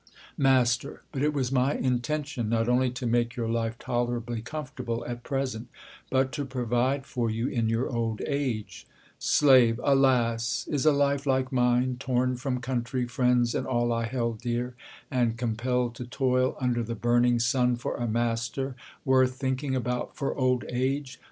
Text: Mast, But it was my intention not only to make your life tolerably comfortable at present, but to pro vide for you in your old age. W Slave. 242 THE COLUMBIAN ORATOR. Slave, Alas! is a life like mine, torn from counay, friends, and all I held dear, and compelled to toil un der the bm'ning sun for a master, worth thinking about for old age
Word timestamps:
Mast, 0.35 0.83
But 1.11 1.21
it 1.21 1.31
was 1.31 1.51
my 1.51 1.75
intention 1.75 2.49
not 2.49 2.67
only 2.67 2.89
to 2.89 3.05
make 3.05 3.35
your 3.35 3.47
life 3.47 3.77
tolerably 3.77 4.41
comfortable 4.41 5.05
at 5.05 5.21
present, 5.21 5.67
but 6.09 6.31
to 6.31 6.43
pro 6.43 6.65
vide 6.65 7.05
for 7.05 7.29
you 7.29 7.47
in 7.47 7.69
your 7.69 7.87
old 7.87 8.19
age. 8.25 8.87
W 8.87 8.87
Slave. 9.19 9.75
242 9.75 9.77
THE 9.77 10.03
COLUMBIAN 10.07 10.25
ORATOR. 10.25 10.71
Slave, 10.71 10.71
Alas! 10.71 10.79
is 10.79 10.85
a 10.87 10.91
life 10.91 11.25
like 11.27 11.51
mine, 11.51 11.97
torn 11.99 12.35
from 12.35 12.61
counay, 12.61 13.07
friends, 13.07 13.53
and 13.53 13.67
all 13.67 13.93
I 13.93 14.05
held 14.05 14.41
dear, 14.41 14.73
and 15.11 15.37
compelled 15.37 15.93
to 15.97 16.05
toil 16.07 16.57
un 16.59 16.73
der 16.73 16.81
the 16.81 16.95
bm'ning 16.95 17.39
sun 17.39 17.75
for 17.75 17.95
a 17.95 18.07
master, 18.07 18.75
worth 19.05 19.35
thinking 19.35 19.75
about 19.75 20.15
for 20.17 20.33
old 20.33 20.65
age 20.69 21.19